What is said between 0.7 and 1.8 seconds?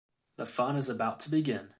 is about to begin.